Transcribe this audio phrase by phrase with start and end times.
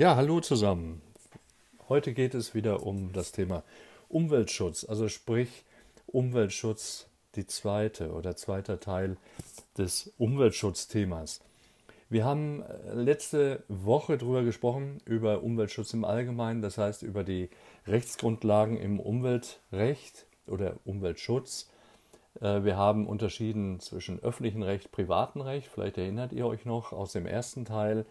[0.00, 1.02] Ja, hallo zusammen.
[1.90, 3.62] Heute geht es wieder um das Thema
[4.08, 5.66] Umweltschutz, also sprich
[6.06, 9.18] Umweltschutz, die zweite oder zweiter Teil
[9.76, 11.42] des Umweltschutzthemas.
[12.08, 17.50] Wir haben äh, letzte Woche darüber gesprochen, über Umweltschutz im Allgemeinen, das heißt über die
[17.86, 21.68] Rechtsgrundlagen im Umweltrecht oder Umweltschutz.
[22.40, 27.12] Äh, wir haben unterschieden zwischen öffentlichem Recht, privatem Recht, vielleicht erinnert ihr euch noch aus
[27.12, 28.06] dem ersten Teil.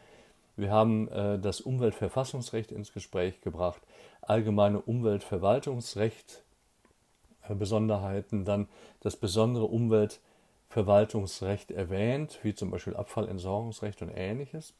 [0.59, 3.81] Wir haben äh, das Umweltverfassungsrecht ins Gespräch gebracht,
[4.21, 6.43] allgemeine Umweltverwaltungsrecht,
[7.47, 8.67] äh, Besonderheiten, dann
[8.99, 14.73] das besondere Umweltverwaltungsrecht erwähnt, wie zum Beispiel Abfallentsorgungsrecht und ähnliches.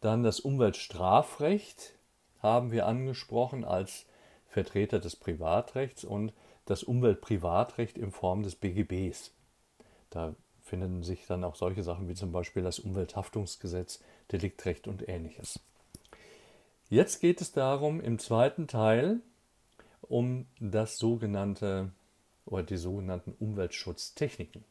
[0.00, 1.94] Dann das Umweltstrafrecht
[2.40, 4.06] haben wir angesprochen als
[4.48, 6.32] Vertreter des Privatrechts und
[6.64, 9.30] das Umweltprivatrecht in Form des BGBs.
[10.10, 14.00] Da finden sich dann auch solche Sachen wie zum Beispiel das Umwelthaftungsgesetz,
[14.30, 15.58] Deliktrecht und ähnliches.
[16.88, 19.20] Jetzt geht es darum, im zweiten Teil
[20.02, 21.90] um das sogenannte
[22.44, 24.64] oder die sogenannten Umweltschutztechniken.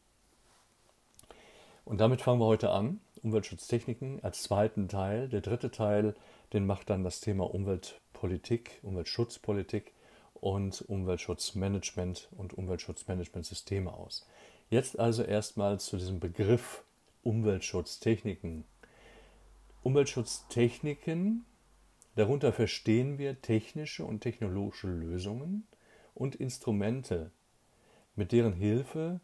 [1.85, 2.99] Und damit fangen wir heute an.
[3.23, 5.29] Umweltschutztechniken als zweiten Teil.
[5.29, 6.15] Der dritte Teil,
[6.53, 9.91] den macht dann das Thema Umweltpolitik, Umweltschutzpolitik
[10.35, 14.27] und Umweltschutzmanagement und Umweltschutzmanagementsysteme aus.
[14.69, 16.83] Jetzt also erstmal zu diesem Begriff
[17.23, 18.63] Umweltschutztechniken.
[19.83, 21.43] Umweltschutztechniken,
[22.15, 25.65] darunter verstehen wir technische und technologische Lösungen
[26.13, 27.31] und Instrumente,
[28.15, 29.21] mit deren Hilfe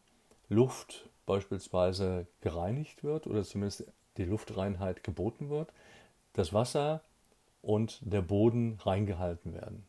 [0.50, 5.72] Luft beispielsweise gereinigt wird oder zumindest die Luftreinheit geboten wird,
[6.34, 7.04] das Wasser
[7.62, 9.86] und der Boden reingehalten werden,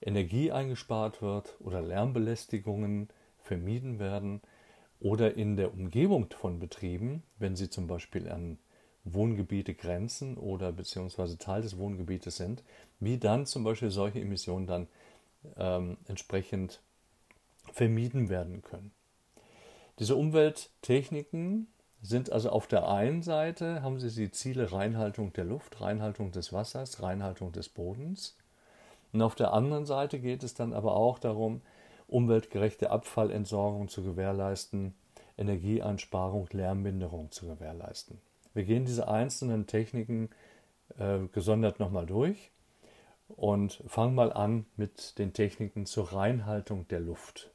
[0.00, 3.08] Energie eingespart wird oder Lärmbelästigungen
[3.42, 4.42] vermieden werden
[5.00, 8.58] oder in der Umgebung von Betrieben, wenn sie zum Beispiel an
[9.04, 12.62] Wohngebiete grenzen oder beziehungsweise Teil des Wohngebietes sind,
[13.00, 14.86] wie dann zum Beispiel solche Emissionen dann
[15.56, 16.80] ähm, entsprechend
[17.72, 18.92] vermieden werden können.
[19.98, 21.68] Diese Umwelttechniken
[22.02, 26.52] sind also auf der einen Seite, haben sie die Ziele Reinhaltung der Luft, Reinhaltung des
[26.52, 28.36] Wassers, Reinhaltung des Bodens.
[29.12, 31.62] Und auf der anderen Seite geht es dann aber auch darum,
[32.06, 34.94] umweltgerechte Abfallentsorgung zu gewährleisten,
[35.36, 38.20] Energieeinsparung, Lärmminderung zu gewährleisten.
[38.54, 40.30] Wir gehen diese einzelnen Techniken
[40.98, 42.50] äh, gesondert nochmal durch
[43.28, 47.50] und fangen mal an mit den Techniken zur Reinhaltung der Luft.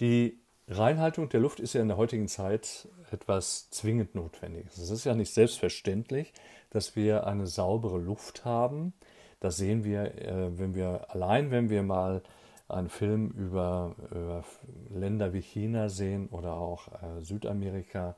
[0.00, 0.38] Die
[0.68, 4.66] Reinhaltung der Luft ist ja in der heutigen Zeit etwas zwingend notwendig.
[4.68, 6.32] Es ist ja nicht selbstverständlich,
[6.70, 8.94] dass wir eine saubere Luft haben,
[9.42, 12.22] das sehen wir, äh, wenn wir allein, wenn wir mal
[12.68, 14.44] einen Film über, über
[14.88, 18.16] Länder wie China sehen oder auch äh, Südamerika,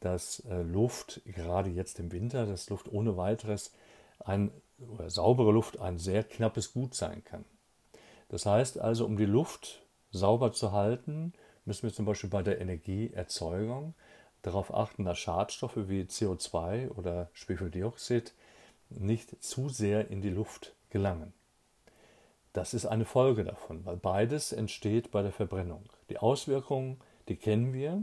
[0.00, 3.74] dass äh, Luft, gerade jetzt im Winter, dass Luft ohne weiteres
[4.20, 7.44] ein, oder saubere Luft ein sehr knappes Gut sein kann.
[8.28, 11.32] Das heißt also, um die Luft sauber zu halten,
[11.64, 13.94] müssen wir zum Beispiel bei der Energieerzeugung
[14.42, 18.32] darauf achten, dass Schadstoffe wie CO2 oder Schwefeldioxid
[18.90, 21.32] nicht zu sehr in die Luft gelangen.
[22.52, 25.84] Das ist eine Folge davon, weil beides entsteht bei der Verbrennung.
[26.08, 28.02] Die Auswirkungen, die kennen wir.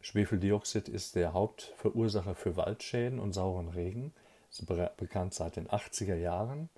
[0.00, 4.12] Schwefeldioxid ist der Hauptverursacher für Waldschäden und sauren Regen.
[4.96, 6.68] Bekannt seit den 80er Jahren.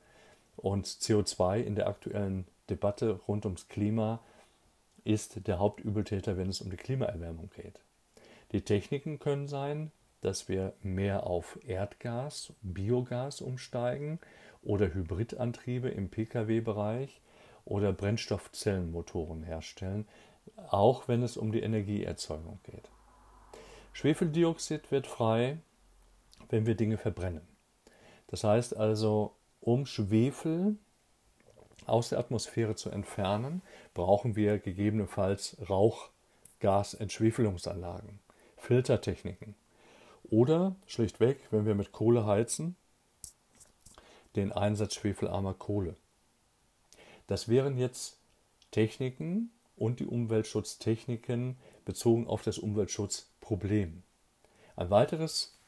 [0.57, 4.21] Und CO2 in der aktuellen Debatte rund ums Klima
[5.05, 7.81] ist der Hauptübeltäter, wenn es um die Klimaerwärmung geht.
[8.53, 9.91] Die Techniken können sein,
[10.21, 14.21] dass wir mehr auf Erdgas, Biogas umsteigen
[14.63, 17.21] oder Hybridantriebe im Pkw-Bereich
[17.65, 20.07] oder Brennstoffzellenmotoren herstellen,
[20.69, 22.82] auch wenn es um die Energieerzeugung geht.
[23.93, 25.59] Schwefeldioxid wird frei,
[26.49, 27.47] wenn wir Dinge verbrennen.
[28.29, 30.77] Das heißt also, um Schwefel
[31.87, 33.63] aus der Atmosphäre zu entfernen,
[33.95, 38.19] brauchen wir gegebenenfalls Rauchgasentschwefelungsanlagen,
[38.57, 39.55] Filtertechniken.
[40.25, 42.77] Oder schlichtweg, wenn wir mit Kohle heizen,
[44.37, 45.97] den Einsatz schwefelarmer Kohle.
[47.27, 48.19] Das wären jetzt
[48.71, 52.59] Techniken und die Umweltschutztechniken bezogen auf das
[53.53, 54.03] Umweltschutzproblem.
[54.77, 55.59] Ein weiteres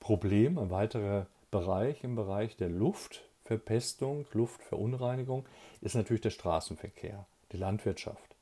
[0.00, 5.46] Problem, ein weiterer Bereich im Bereich der Luftverpestung, Luftverunreinigung
[5.80, 8.36] ist natürlich der Straßenverkehr, die Landwirtschaft.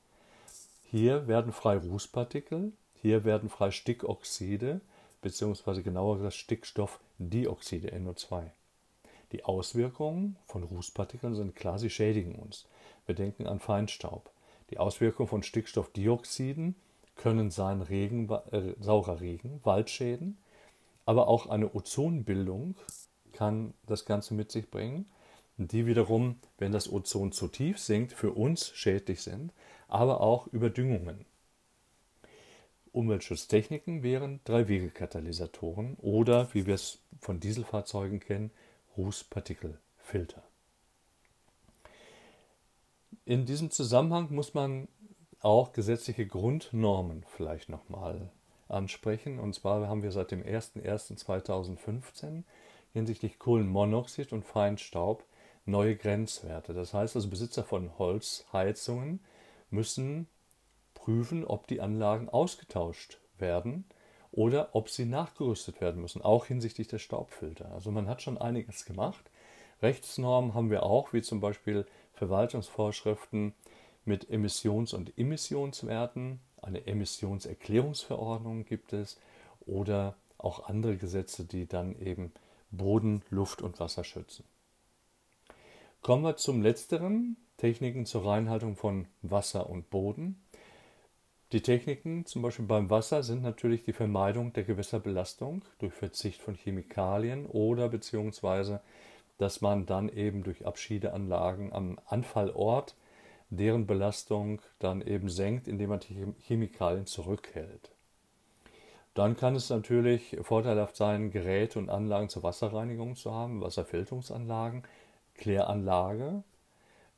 [0.82, 4.80] Hier werden frei Rußpartikel, hier werden frei Stickoxide
[5.20, 8.50] beziehungsweise genauer gesagt Stickstoffdioxide NO2.
[9.32, 12.66] Die Auswirkungen von Rußpartikeln sind klar, sie schädigen uns.
[13.04, 14.30] Wir denken an Feinstaub.
[14.70, 16.74] Die Auswirkungen von Stickstoffdioxiden
[17.18, 20.38] können sein Regen, äh, saurer Regen, Waldschäden,
[21.04, 22.76] aber auch eine Ozonbildung
[23.32, 25.04] kann das Ganze mit sich bringen,
[25.58, 29.52] die wiederum, wenn das Ozon zu tief sinkt, für uns schädlich sind,
[29.88, 31.26] aber auch Überdüngungen.
[32.92, 38.50] Umweltschutztechniken wären Drei-Wege-Katalysatoren oder, wie wir es von Dieselfahrzeugen kennen,
[38.96, 40.42] Rußpartikelfilter.
[43.24, 44.88] In diesem Zusammenhang muss man
[45.40, 48.30] auch gesetzliche Grundnormen vielleicht nochmal
[48.68, 49.38] ansprechen.
[49.38, 52.44] Und zwar haben wir seit dem 01.01.2015
[52.92, 55.24] hinsichtlich Kohlenmonoxid und Feinstaub
[55.64, 56.72] neue Grenzwerte.
[56.72, 59.20] Das heißt also, Besitzer von Holzheizungen
[59.70, 60.28] müssen
[60.94, 63.84] prüfen, ob die Anlagen ausgetauscht werden
[64.32, 67.70] oder ob sie nachgerüstet werden müssen, auch hinsichtlich der Staubfilter.
[67.72, 69.30] Also man hat schon einiges gemacht.
[69.80, 73.54] Rechtsnormen haben wir auch, wie zum Beispiel Verwaltungsvorschriften
[74.08, 76.40] mit Emissions- und Emissionswerten.
[76.60, 79.20] Eine Emissionserklärungsverordnung gibt es
[79.60, 82.32] oder auch andere Gesetze, die dann eben
[82.70, 84.44] Boden, Luft und Wasser schützen.
[86.02, 90.42] Kommen wir zum letzteren, Techniken zur Reinhaltung von Wasser und Boden.
[91.52, 96.54] Die Techniken, zum Beispiel beim Wasser, sind natürlich die Vermeidung der Gewässerbelastung durch Verzicht von
[96.54, 98.80] Chemikalien oder beziehungsweise,
[99.38, 102.94] dass man dann eben durch Abschiedeanlagen am Anfallort
[103.50, 107.90] deren Belastung dann eben senkt, indem man die Chemikalien zurückhält.
[109.14, 114.84] Dann kann es natürlich vorteilhaft sein, Geräte und Anlagen zur Wasserreinigung zu haben, Wasserfilterungsanlagen.
[115.34, 116.44] Kläranlage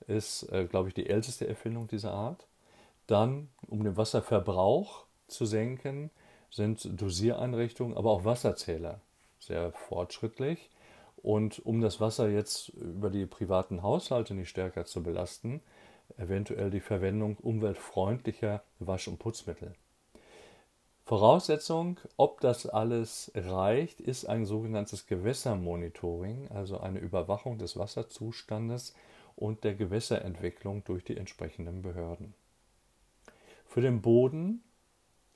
[0.06, 2.46] ist, äh, glaube ich, die älteste Erfindung dieser Art.
[3.06, 6.10] Dann, um den Wasserverbrauch zu senken,
[6.50, 9.00] sind Dosiereinrichtungen, aber auch Wasserzähler
[9.38, 10.70] sehr fortschrittlich.
[11.22, 15.60] Und um das Wasser jetzt über die privaten Haushalte nicht stärker zu belasten,
[16.18, 19.74] eventuell die Verwendung umweltfreundlicher Wasch- und Putzmittel.
[21.04, 28.94] Voraussetzung, ob das alles reicht, ist ein sogenanntes Gewässermonitoring, also eine Überwachung des Wasserzustandes
[29.34, 32.34] und der Gewässerentwicklung durch die entsprechenden Behörden.
[33.66, 34.62] Für den Boden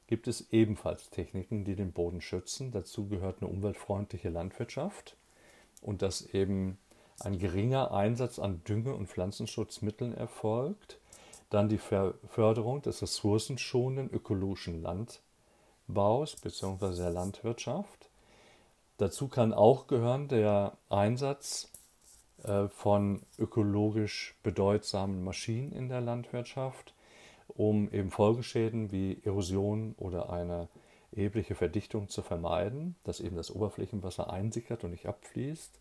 [0.07, 2.71] gibt es ebenfalls Techniken, die den Boden schützen.
[2.71, 5.17] Dazu gehört eine umweltfreundliche Landwirtschaft
[5.81, 6.79] und dass eben
[7.21, 10.99] ein geringer Einsatz an Dünge- und Pflanzenschutzmitteln erfolgt.
[11.51, 16.97] Dann die Förderung des ressourcenschonenden ökologischen Landbaus bzw.
[16.97, 18.11] der Landwirtschaft.
[18.97, 21.69] Dazu kann auch gehören der Einsatz
[22.45, 26.95] äh, von ökologisch bedeutsamen Maschinen in der Landwirtschaft,
[27.49, 30.69] um eben Folgeschäden wie Erosion oder eine
[31.13, 35.79] erhebliche Verdichtung zu vermeiden, dass eben das Oberflächenwasser einsickert und nicht abfließt.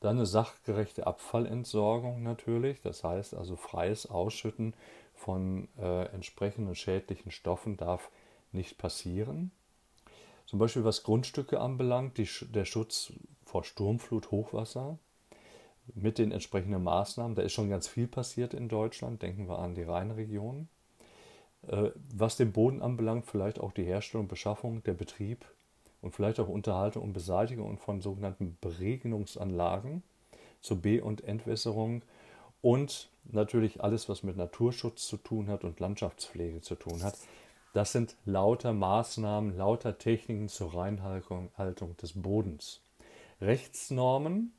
[0.00, 4.74] Dann eine sachgerechte Abfallentsorgung natürlich, das heißt also freies Ausschütten
[5.14, 8.10] von äh, entsprechenden schädlichen Stoffen darf
[8.52, 9.50] nicht passieren.
[10.46, 13.12] Zum Beispiel was Grundstücke anbelangt, die, der Schutz
[13.44, 14.98] vor Sturmflut, Hochwasser
[15.94, 17.34] mit den entsprechenden Maßnahmen.
[17.34, 20.68] Da ist schon ganz viel passiert in Deutschland, denken wir an die Rheinregion.
[21.68, 25.44] Äh, was den Boden anbelangt, vielleicht auch die Herstellung, Beschaffung, der Betrieb
[26.02, 30.02] und vielleicht auch Unterhaltung und Beseitigung von sogenannten Beregnungsanlagen
[30.60, 32.02] zur Be- und Entwässerung
[32.62, 37.16] und natürlich alles, was mit Naturschutz zu tun hat und Landschaftspflege zu tun hat.
[37.72, 41.50] Das sind lauter Maßnahmen, lauter Techniken zur Reinhaltung
[42.02, 42.80] des Bodens.
[43.40, 44.52] Rechtsnormen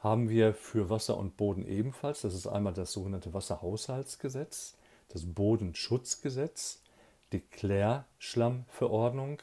[0.00, 2.22] haben wir für Wasser und Boden ebenfalls.
[2.22, 4.76] Das ist einmal das sogenannte Wasserhaushaltsgesetz,
[5.08, 6.82] das Bodenschutzgesetz,
[7.32, 9.40] die Klärschlammverordnung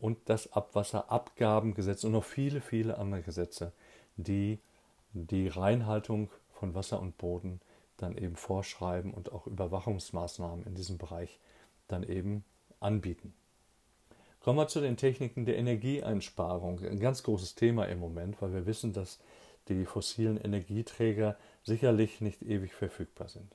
[0.00, 3.72] und das Abwasserabgabengesetz und noch viele, viele andere Gesetze,
[4.16, 4.58] die
[5.12, 7.60] die Reinhaltung von Wasser und Boden
[7.96, 11.38] dann eben vorschreiben und auch Überwachungsmaßnahmen in diesem Bereich
[11.88, 12.44] dann eben
[12.80, 13.34] anbieten.
[14.40, 16.82] Kommen wir zu den Techniken der Energieeinsparung.
[16.82, 19.18] Ein ganz großes Thema im Moment, weil wir wissen, dass
[19.68, 23.54] die fossilen Energieträger sicherlich nicht ewig verfügbar sind.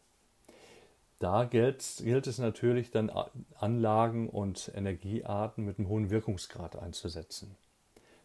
[1.20, 3.12] Da gilt, gilt es natürlich dann
[3.56, 7.56] Anlagen und Energiearten mit einem hohen Wirkungsgrad einzusetzen.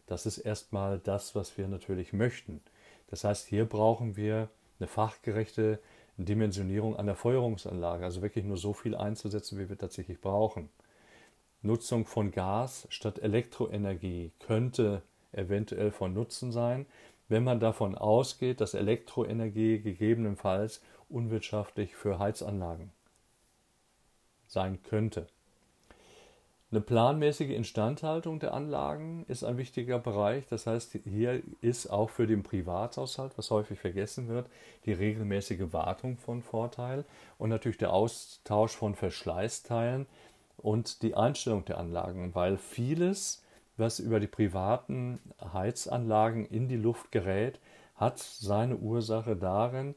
[0.07, 2.61] Das ist erstmal das, was wir natürlich möchten.
[3.07, 5.79] Das heißt, hier brauchen wir eine fachgerechte
[6.17, 10.69] Dimensionierung der Feuerungsanlage, also wirklich nur so viel einzusetzen, wie wir tatsächlich brauchen.
[11.61, 16.85] Nutzung von Gas statt Elektroenergie könnte eventuell von Nutzen sein,
[17.29, 20.81] wenn man davon ausgeht, dass Elektroenergie gegebenenfalls
[21.11, 22.91] unwirtschaftlich für Heizanlagen
[24.47, 25.27] sein könnte.
[26.71, 30.45] Eine planmäßige Instandhaltung der Anlagen ist ein wichtiger Bereich.
[30.47, 34.49] Das heißt, hier ist auch für den Privathaushalt, was häufig vergessen wird,
[34.85, 37.03] die regelmäßige Wartung von Vorteil
[37.37, 40.05] und natürlich der Austausch von Verschleißteilen
[40.57, 43.43] und die Einstellung der Anlagen, weil vieles
[43.77, 45.19] was über die privaten
[45.53, 47.59] Heizanlagen in die Luft gerät,
[47.95, 49.95] hat seine Ursache darin,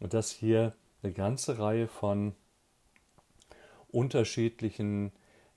[0.00, 2.34] dass hier eine ganze Reihe von
[3.88, 5.12] unterschiedlichen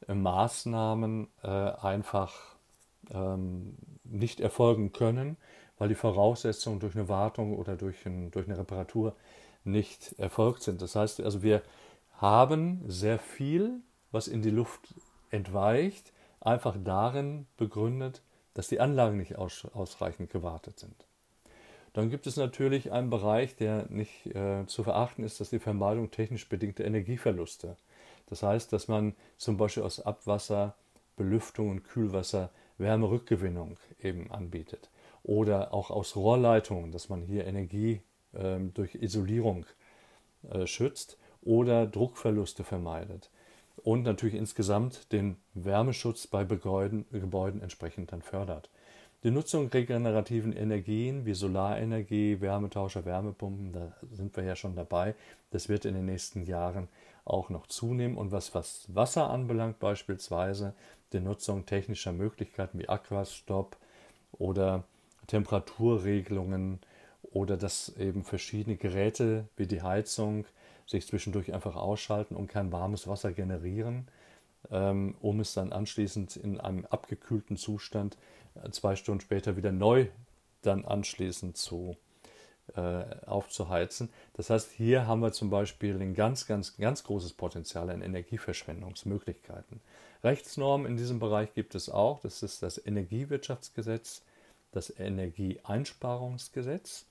[0.07, 2.55] äh, Maßnahmen äh, einfach
[3.11, 5.37] ähm, nicht erfolgen können,
[5.77, 9.15] weil die Voraussetzungen durch eine Wartung oder durch, ein, durch eine Reparatur
[9.63, 10.81] nicht erfolgt sind.
[10.81, 11.61] Das heißt also, wir
[12.17, 13.81] haben sehr viel,
[14.11, 14.93] was in die Luft
[15.29, 18.21] entweicht, einfach darin begründet,
[18.53, 21.05] dass die Anlagen nicht aus, ausreichend gewartet sind.
[21.93, 26.09] Dann gibt es natürlich einen Bereich, der nicht äh, zu verachten ist, dass die Vermeidung
[26.09, 27.77] technisch bedingter Energieverluste.
[28.27, 30.75] Das heißt, dass man zum Beispiel aus Abwasser,
[31.15, 34.89] Belüftung und Kühlwasser Wärmerückgewinnung eben anbietet.
[35.21, 38.01] Oder auch aus Rohrleitungen, dass man hier Energie
[38.33, 39.65] äh, durch Isolierung
[40.49, 43.29] äh, schützt oder Druckverluste vermeidet.
[43.77, 48.69] Und natürlich insgesamt den Wärmeschutz bei Gebäuden, Gebäuden entsprechend dann fördert.
[49.23, 55.15] Die Nutzung regenerativen Energien wie Solarenergie, Wärmetauscher, Wärmepumpen, da sind wir ja schon dabei.
[55.51, 56.89] Das wird in den nächsten Jahren
[57.23, 58.17] auch noch zunehmen.
[58.17, 60.73] Und was, was Wasser anbelangt, beispielsweise
[61.13, 63.77] die Nutzung technischer Möglichkeiten wie Aquastop
[64.33, 64.83] oder
[65.27, 66.79] Temperaturregelungen
[67.31, 70.45] oder dass eben verschiedene Geräte wie die Heizung
[70.85, 74.05] sich zwischendurch einfach ausschalten und kein warmes Wasser generieren,
[74.69, 78.17] um es dann anschließend in einem abgekühlten Zustand
[78.55, 80.07] äh, zwei Stunden später wieder neu
[80.61, 81.97] dann anschließend zu
[82.75, 84.09] äh, aufzuheizen.
[84.33, 89.81] Das heißt, hier haben wir zum Beispiel ein ganz, ganz, ganz großes Potenzial an Energieverschwendungsmöglichkeiten.
[90.23, 92.21] Rechtsnormen in diesem Bereich gibt es auch.
[92.21, 94.21] Das ist das Energiewirtschaftsgesetz,
[94.71, 97.05] das Energieeinsparungsgesetz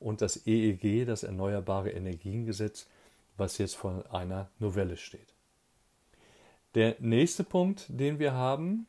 [0.00, 2.86] und das EEG, das Erneuerbare Energiengesetz,
[3.36, 5.35] was jetzt vor einer Novelle steht.
[6.76, 8.86] Der nächste Punkt, den wir haben,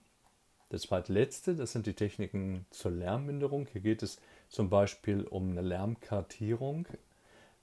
[0.72, 3.66] der zweitletzte, das sind die Techniken zur Lärmminderung.
[3.72, 6.86] Hier geht es zum Beispiel um eine Lärmkartierung.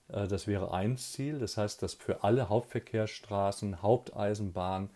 [0.07, 1.37] Äh, das wäre ein Ziel.
[1.37, 4.89] Das heißt, dass für alle Hauptverkehrsstraßen, Haupteisenbahnen,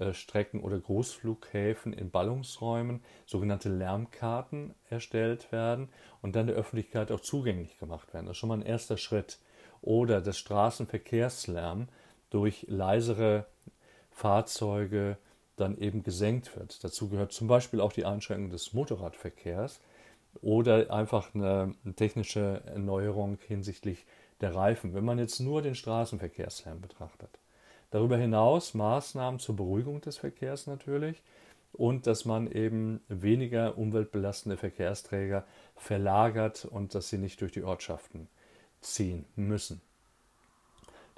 [0.00, 0.12] äh,
[0.58, 5.90] oder Großflughäfen in Ballungsräumen sogenannte Lärmkarten erstellt werden
[6.22, 8.26] und dann der Öffentlichkeit auch zugänglich gemacht werden.
[8.26, 9.38] Das ist schon mal ein erster Schritt.
[9.80, 11.86] Oder das Straßenverkehrslärm
[12.30, 13.46] durch leisere
[14.16, 15.18] Fahrzeuge
[15.56, 16.82] dann eben gesenkt wird.
[16.82, 19.80] Dazu gehört zum Beispiel auch die Einschränkung des Motorradverkehrs
[20.40, 24.06] oder einfach eine technische Erneuerung hinsichtlich
[24.40, 27.28] der Reifen, wenn man jetzt nur den Straßenverkehrslärm betrachtet.
[27.90, 31.22] Darüber hinaus Maßnahmen zur Beruhigung des Verkehrs natürlich
[31.74, 35.44] und dass man eben weniger umweltbelastende Verkehrsträger
[35.76, 38.28] verlagert und dass sie nicht durch die Ortschaften
[38.80, 39.82] ziehen müssen.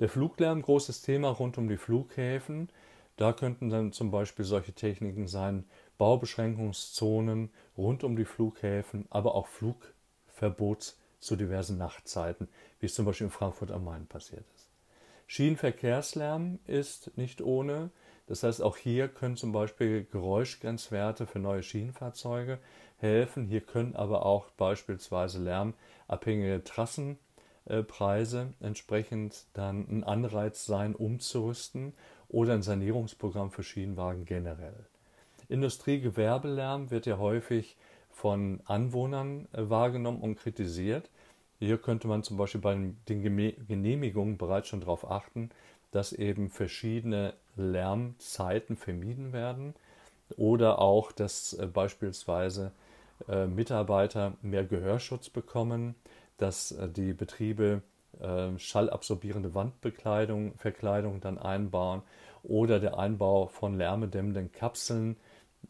[0.01, 2.69] Der Fluglärm, großes Thema rund um die Flughäfen.
[3.19, 5.65] Da könnten dann zum Beispiel solche Techniken sein,
[5.99, 12.47] Baubeschränkungszonen rund um die Flughäfen, aber auch Flugverbot zu diversen Nachtzeiten,
[12.79, 14.71] wie es zum Beispiel in Frankfurt am Main passiert ist.
[15.27, 17.91] Schienenverkehrslärm ist nicht ohne.
[18.29, 22.61] Das heißt, auch hier können zum Beispiel Geräuschgrenzwerte für neue Schienenfahrzeuge
[22.99, 23.47] helfen.
[23.47, 31.95] Hier können aber auch beispielsweise lärmabhängige Trassenpreise entsprechend dann ein Anreiz sein, umzurüsten
[32.29, 34.87] oder ein Sanierungsprogramm für Schienenwagen generell.
[35.49, 37.77] Industriegewerbelärm wird ja häufig
[38.11, 41.11] von Anwohnern äh, wahrgenommen und kritisiert.
[41.59, 42.75] Hier könnte man zum Beispiel bei
[43.09, 43.23] den
[43.67, 45.51] Genehmigungen bereits schon darauf achten,
[45.91, 49.75] dass eben verschiedene Lärmzeiten vermieden werden
[50.37, 52.73] oder auch, dass äh, beispielsweise
[53.29, 55.95] äh, Mitarbeiter mehr Gehörschutz bekommen,
[56.37, 57.83] dass die Betriebe
[58.59, 62.03] schallabsorbierende Wandbekleidung, Verkleidung dann einbauen
[62.43, 65.17] oder der Einbau von lärmedämmenden Kapseln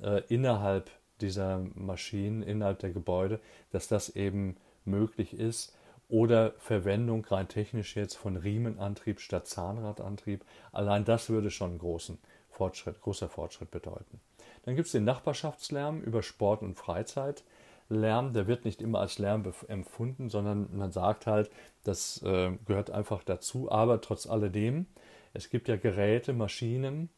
[0.02, 0.90] äh, innerhalb
[1.20, 3.40] dieser Maschinen, innerhalb der Gebäude,
[3.70, 5.74] dass das eben möglich ist.
[6.08, 10.42] Oder Verwendung rein technisch jetzt von Riemenantrieb statt Zahnradantrieb.
[10.72, 14.20] Allein das würde schon einen großen Fortschritt, großer Fortschritt bedeuten.
[14.62, 17.44] Dann gibt es den Nachbarschaftslärm über Sport und Freizeit.
[17.88, 21.50] Lärm, der wird nicht immer als Lärm empfunden, sondern man sagt halt,
[21.84, 23.70] das äh, gehört einfach dazu.
[23.70, 24.86] Aber trotz alledem,
[25.32, 27.08] es gibt ja Geräte, Maschinen,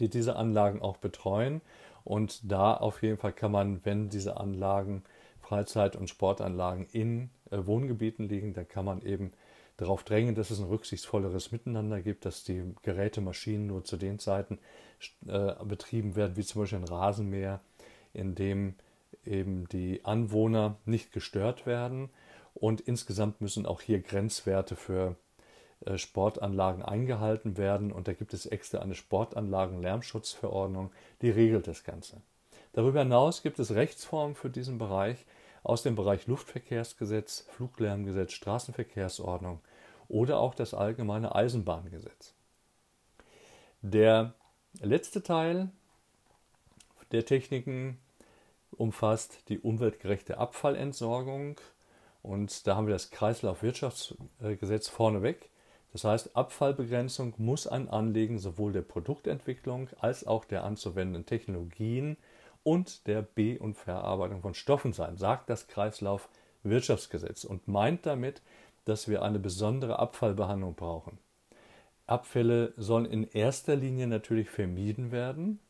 [0.00, 1.60] die diese Anlagen auch betreuen.
[2.04, 5.02] Und da auf jeden Fall kann man, wenn diese Anlagen,
[5.40, 9.32] Freizeit- und Sportanlagen in äh, Wohngebieten liegen, dann kann man eben
[9.76, 14.18] darauf drängen, dass es ein rücksichtsvolleres Miteinander gibt, dass die Geräte, Maschinen nur zu den
[14.18, 14.58] Zeiten
[15.26, 17.60] äh, betrieben werden, wie zum Beispiel ein Rasenmäher,
[18.14, 18.74] in dem
[19.26, 22.10] eben die Anwohner nicht gestört werden.
[22.54, 25.16] Und insgesamt müssen auch hier Grenzwerte für
[25.84, 30.90] äh, Sportanlagen eingehalten werden und da gibt es extra eine Sportanlagen-Lärmschutzverordnung,
[31.20, 32.22] die regelt das Ganze.
[32.72, 35.26] Darüber hinaus gibt es Rechtsformen für diesen Bereich
[35.62, 39.60] aus dem Bereich Luftverkehrsgesetz, Fluglärmgesetz, Straßenverkehrsordnung
[40.08, 42.34] oder auch das allgemeine Eisenbahngesetz.
[43.82, 44.34] Der
[44.80, 45.70] letzte Teil
[47.12, 47.98] der Techniken
[48.78, 51.60] umfasst die umweltgerechte Abfallentsorgung
[52.22, 55.50] und da haben wir das Kreislaufwirtschaftsgesetz vorneweg.
[55.92, 62.16] Das heißt, Abfallbegrenzung muss ein Anliegen sowohl der Produktentwicklung als auch der anzuwendenden Technologien
[62.64, 68.42] und der Be- und Verarbeitung von Stoffen sein, sagt das Kreislaufwirtschaftsgesetz und meint damit,
[68.84, 71.18] dass wir eine besondere Abfallbehandlung brauchen.
[72.06, 75.60] Abfälle sollen in erster Linie natürlich vermieden werden.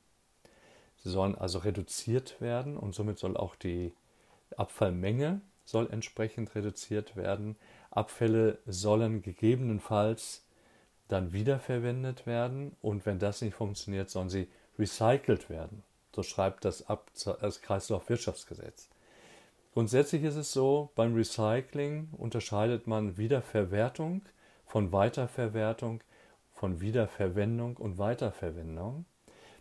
[1.10, 3.92] Sollen also reduziert werden und somit soll auch die
[4.56, 7.56] Abfallmenge soll entsprechend reduziert werden.
[7.90, 10.44] Abfälle sollen gegebenenfalls
[11.08, 14.48] dann wiederverwendet werden und wenn das nicht funktioniert, sollen sie
[14.78, 15.82] recycelt werden.
[16.14, 17.10] So schreibt das, Ab
[17.40, 18.88] das Kreislaufwirtschaftsgesetz.
[19.74, 24.22] Grundsätzlich ist es so, beim Recycling unterscheidet man Wiederverwertung
[24.64, 26.00] von Weiterverwertung,
[26.54, 29.04] von Wiederverwendung und Weiterverwendung.